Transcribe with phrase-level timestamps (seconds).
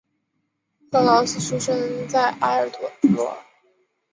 [0.91, 3.37] 克劳斯出生在埃尔托罗。